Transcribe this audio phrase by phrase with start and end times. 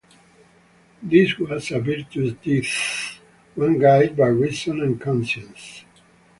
[1.03, 3.19] This was a 'virtuous death',
[3.53, 5.85] one guided by reason and conscience.